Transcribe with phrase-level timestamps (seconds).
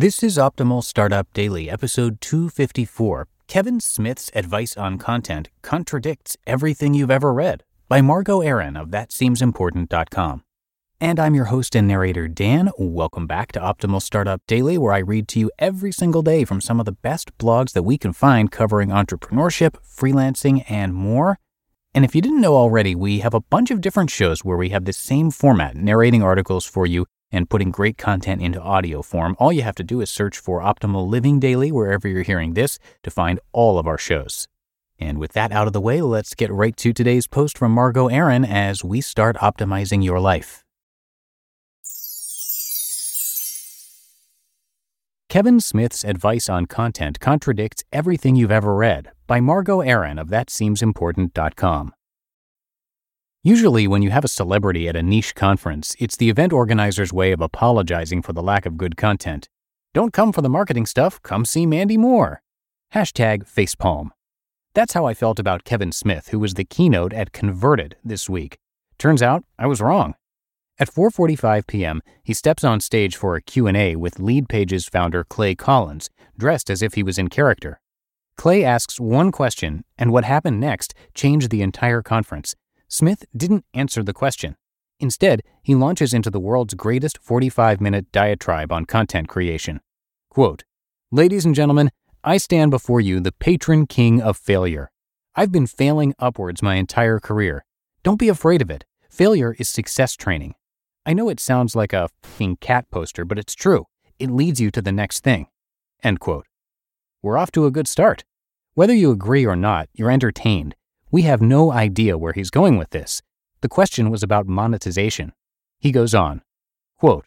[0.00, 3.28] This is Optimal Startup Daily, episode 254.
[3.46, 10.42] Kevin Smith's advice on content contradicts everything you've ever read by Margot Aaron of ThatSeemsImportant.com.
[11.02, 12.70] And I'm your host and narrator, Dan.
[12.78, 16.62] Welcome back to Optimal Startup Daily, where I read to you every single day from
[16.62, 21.38] some of the best blogs that we can find covering entrepreneurship, freelancing, and more.
[21.94, 24.70] And if you didn't know already, we have a bunch of different shows where we
[24.70, 29.36] have the same format, narrating articles for you and putting great content into audio form.
[29.38, 32.78] All you have to do is search for Optimal Living Daily wherever you're hearing this
[33.02, 34.48] to find all of our shows.
[34.98, 38.08] And with that out of the way, let's get right to today's post from Margot
[38.08, 40.64] Aaron as we start optimizing your life.
[45.30, 51.92] Kevin Smith's advice on content contradicts everything you've ever read by Margot Aaron of ThatSeemsImportant.com.
[53.42, 57.32] Usually, when you have a celebrity at a niche conference, it's the event organizer's way
[57.32, 59.48] of apologizing for the lack of good content.
[59.94, 62.42] Don't come for the marketing stuff, come see Mandy Moore.
[62.92, 64.10] Hashtag facepalm.
[64.74, 68.58] That's how I felt about Kevin Smith, who was the keynote at Converted this week.
[68.98, 70.16] Turns out I was wrong.
[70.78, 76.10] At 4:45 p.m., he steps on stage for a Q&A with Leadpages founder Clay Collins,
[76.36, 77.80] dressed as if he was in character.
[78.36, 82.54] Clay asks one question, and what happened next changed the entire conference.
[82.92, 84.56] Smith didn't answer the question.
[84.98, 89.80] Instead, he launches into the world's greatest 45 minute diatribe on content creation.
[90.28, 90.64] Quote
[91.12, 91.92] Ladies and gentlemen,
[92.24, 94.90] I stand before you the patron king of failure.
[95.36, 97.64] I've been failing upwards my entire career.
[98.02, 98.84] Don't be afraid of it.
[99.08, 100.56] Failure is success training.
[101.06, 103.86] I know it sounds like a fing cat poster, but it's true.
[104.18, 105.46] It leads you to the next thing.
[106.02, 106.46] End quote.
[107.22, 108.24] We're off to a good start.
[108.74, 110.74] Whether you agree or not, you're entertained
[111.10, 113.20] we have no idea where he's going with this.
[113.62, 115.32] The question was about monetization.
[115.78, 116.42] He goes on,
[116.98, 117.26] quote,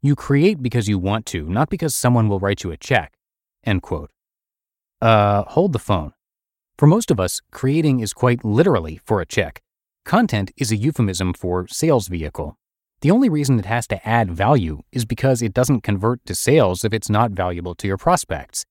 [0.00, 3.14] You create because you want to, not because someone will write you a check.
[3.64, 4.10] End quote.
[5.00, 6.12] Uh, hold the phone.
[6.78, 9.62] For most of us, creating is quite literally for a check.
[10.04, 12.56] Content is a euphemism for sales vehicle.
[13.00, 16.84] The only reason it has to add value is because it doesn't convert to sales
[16.84, 18.64] if it's not valuable to your prospects.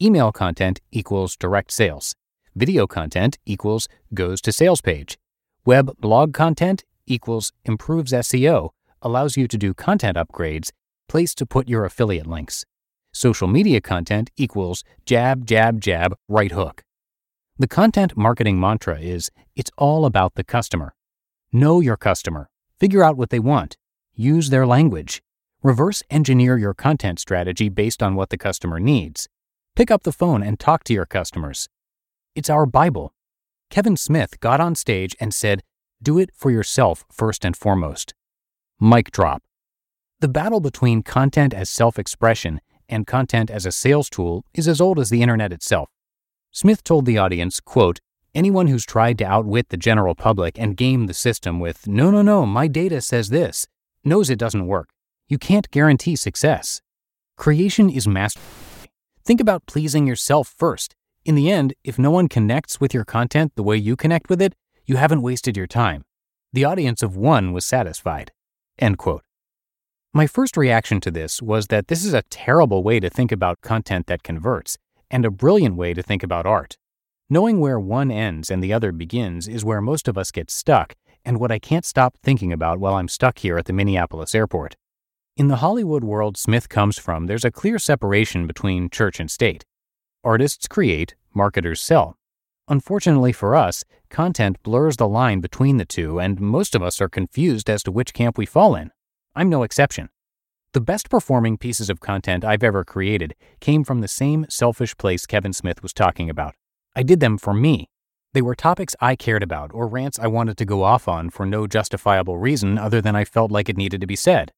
[0.00, 2.14] Email content equals direct sales.
[2.54, 5.18] Video content equals goes to sales page.
[5.64, 8.70] Web blog content equals improves SEO,
[9.00, 10.70] allows you to do content upgrades,
[11.08, 12.66] place to put your affiliate links.
[13.10, 16.84] Social media content equals jab, jab, jab, right hook.
[17.58, 20.94] The content marketing mantra is it's all about the customer.
[21.52, 22.50] Know your customer.
[22.78, 23.78] Figure out what they want.
[24.14, 25.22] Use their language.
[25.62, 29.26] Reverse engineer your content strategy based on what the customer needs.
[29.74, 31.70] Pick up the phone and talk to your customers.
[32.34, 33.12] It's our Bible.
[33.68, 35.62] Kevin Smith got on stage and said,
[36.02, 38.14] Do it for yourself first and foremost.
[38.80, 39.42] Mic drop.
[40.20, 44.80] The battle between content as self expression and content as a sales tool is as
[44.80, 45.90] old as the internet itself.
[46.50, 48.00] Smith told the audience, quote,
[48.34, 52.22] Anyone who's tried to outwit the general public and game the system with, no, no,
[52.22, 53.66] no, my data says this,
[54.04, 54.88] knows it doesn't work.
[55.28, 56.80] You can't guarantee success.
[57.36, 58.42] Creation is mastery.
[59.22, 60.94] Think about pleasing yourself first.
[61.24, 64.42] In the end, if no one connects with your content the way you connect with
[64.42, 66.04] it, you haven't wasted your time.
[66.52, 68.32] The audience of one was satisfied.
[68.78, 69.22] End quote.
[70.12, 73.60] My first reaction to this was that this is a terrible way to think about
[73.60, 74.76] content that converts,
[75.10, 76.76] and a brilliant way to think about art.
[77.30, 80.96] Knowing where one ends and the other begins is where most of us get stuck,
[81.24, 84.76] and what I can't stop thinking about while I'm stuck here at the Minneapolis airport.
[85.36, 89.64] In the Hollywood world Smith comes from, there's a clear separation between church and state.
[90.24, 92.16] Artists create, marketers sell.
[92.68, 97.08] Unfortunately for us, content blurs the line between the two, and most of us are
[97.08, 98.92] confused as to which camp we fall in.
[99.34, 100.10] I'm no exception.
[100.74, 105.26] The best performing pieces of content I've ever created came from the same selfish place
[105.26, 106.54] Kevin Smith was talking about.
[106.94, 107.90] I did them for me.
[108.32, 111.44] They were topics I cared about or rants I wanted to go off on for
[111.44, 114.52] no justifiable reason other than I felt like it needed to be said.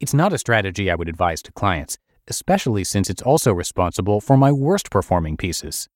[0.00, 1.96] It's not a strategy I would advise to clients,
[2.28, 5.88] especially since it's also responsible for my worst performing pieces.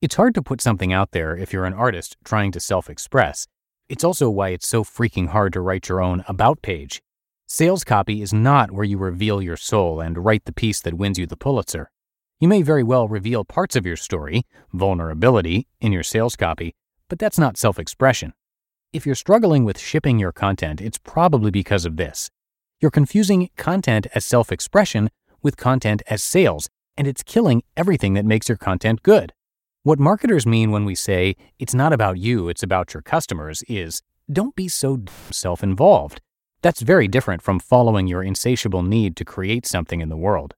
[0.00, 3.46] It's hard to put something out there if you're an artist trying to self express.
[3.88, 7.02] It's also why it's so freaking hard to write your own about page.
[7.46, 11.18] Sales copy is not where you reveal your soul and write the piece that wins
[11.18, 11.90] you the Pulitzer.
[12.40, 16.74] You may very well reveal parts of your story, vulnerability, in your sales copy,
[17.08, 18.32] but that's not self expression.
[18.92, 22.30] If you're struggling with shipping your content, it's probably because of this.
[22.80, 25.10] You're confusing content as self expression
[25.44, 29.32] with content as sales, and it's killing everything that makes your content good.
[29.84, 34.00] What marketers mean when we say, it's not about you, it's about your customers, is
[34.32, 36.22] don't be so self involved.
[36.62, 40.54] That's very different from following your insatiable need to create something in the world.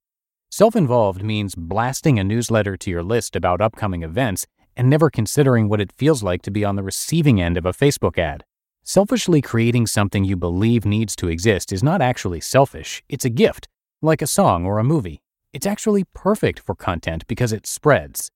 [0.49, 4.47] Self involved means blasting a newsletter to your list about upcoming events
[4.77, 7.73] and never considering what it feels like to be on the receiving end of a
[7.73, 8.44] Facebook ad.
[8.85, 13.67] Selfishly creating something you believe needs to exist is not actually selfish, it's a gift,
[14.02, 15.22] like a song or a movie.
[15.52, 18.31] It's actually perfect for content because it spreads.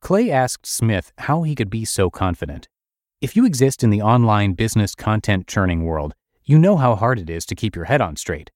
[0.00, 2.68] Clay asked Smith how he could be so confident.
[3.20, 7.30] If you exist in the online business content churning world, you know how hard it
[7.30, 8.50] is to keep your head on straight.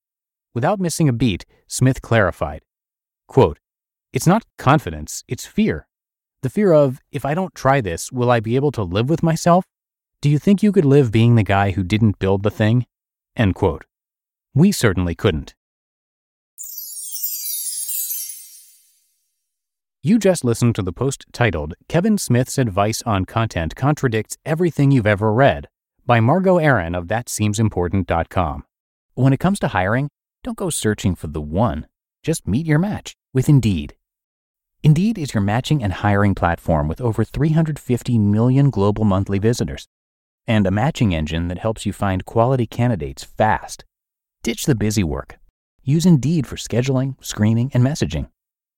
[0.54, 2.62] Without missing a beat, Smith clarified
[3.28, 3.58] quote,
[4.12, 5.88] It's not confidence, it's fear.
[6.42, 9.22] The fear of, if I don't try this, will I be able to live with
[9.22, 9.64] myself?
[10.20, 12.86] Do you think you could live being the guy who didn't build the thing?
[13.36, 13.84] End quote.
[14.54, 15.55] We certainly couldn't.
[20.06, 25.04] You just listened to the post titled Kevin Smith's Advice on Content Contradicts Everything You've
[25.04, 25.66] Ever Read
[26.06, 28.62] by Margot Aaron of ThatSeemsImportant.com.
[29.14, 30.08] When it comes to hiring,
[30.44, 31.88] don't go searching for the one.
[32.22, 33.96] Just meet your match with Indeed.
[34.84, 39.88] Indeed is your matching and hiring platform with over 350 million global monthly visitors
[40.46, 43.84] and a matching engine that helps you find quality candidates fast.
[44.44, 45.40] Ditch the busy work.
[45.82, 48.28] Use Indeed for scheduling, screening, and messaging.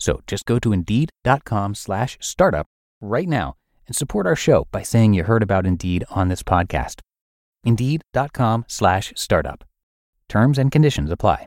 [0.00, 2.66] So just go to indeed.com slash startup
[3.00, 3.54] right now
[3.86, 7.00] and support our show by saying you heard about Indeed on this podcast.
[7.64, 9.62] Indeed.com slash startup.
[10.28, 11.46] Terms and conditions apply.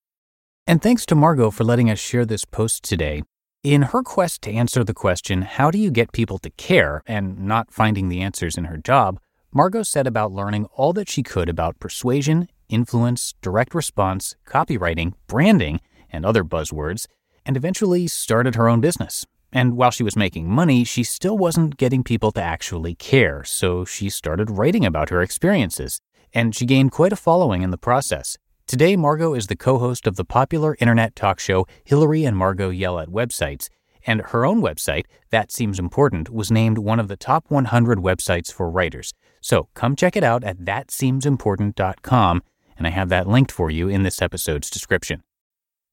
[0.67, 3.23] And thanks to Margot for letting us share this post today.
[3.63, 7.39] In her quest to answer the question, how do you get people to care, and
[7.39, 9.19] not finding the answers in her job,
[9.51, 15.81] Margot set about learning all that she could about persuasion, influence, direct response, copywriting, branding,
[16.11, 17.07] and other buzzwords,
[17.45, 19.25] and eventually started her own business.
[19.51, 23.83] And while she was making money, she still wasn't getting people to actually care, so
[23.83, 25.99] she started writing about her experiences.
[26.33, 28.37] And she gained quite a following in the process.
[28.71, 32.69] Today, Margot is the co host of the popular internet talk show Hillary and Margot
[32.69, 33.67] Yell at Websites,
[34.07, 38.49] and her own website, That Seems Important, was named one of the top 100 websites
[38.49, 39.13] for writers.
[39.41, 42.43] So come check it out at thatseemsimportant.com,
[42.77, 45.21] and I have that linked for you in this episode's description.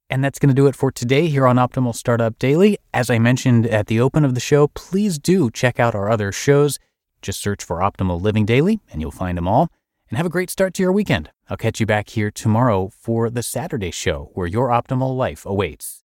[0.08, 2.78] And that's going to do it for today here on Optimal Startup Daily.
[2.94, 6.30] As I mentioned at the open of the show, please do check out our other
[6.30, 6.78] shows.
[7.22, 9.68] Just search for Optimal Living Daily, and you'll find them all
[10.08, 11.30] and have a great start to your weekend.
[11.48, 16.04] I'll catch you back here tomorrow for the Saturday show where your optimal life awaits.